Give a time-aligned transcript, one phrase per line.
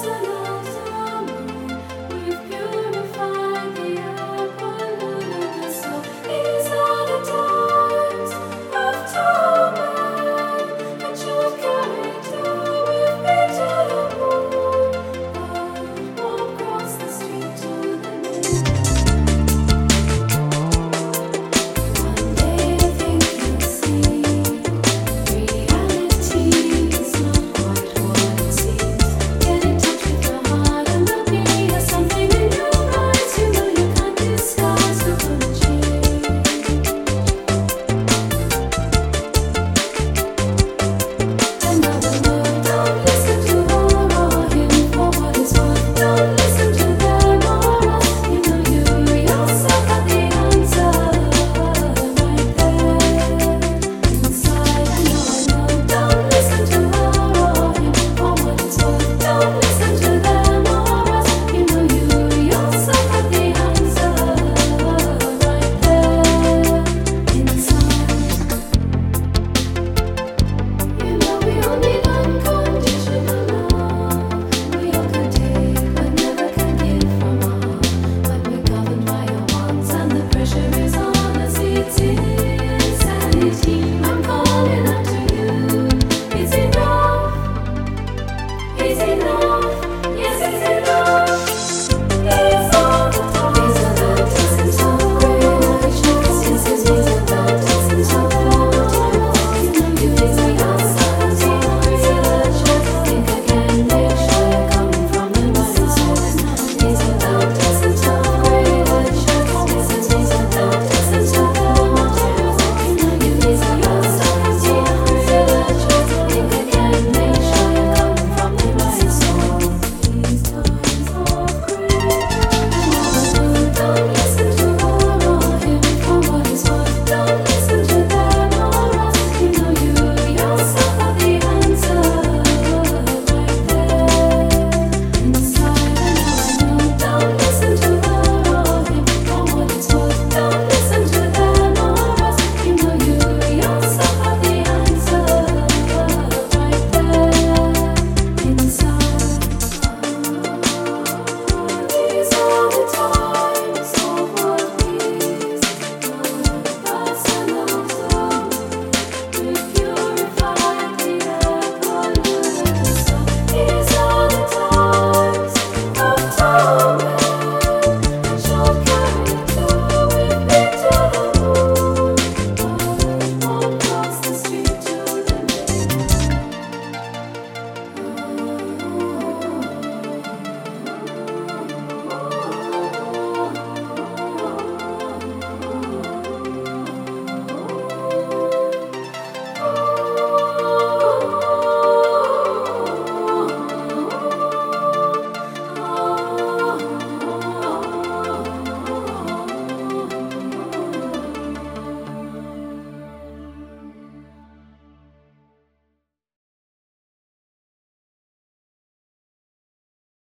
[0.00, 0.39] Solo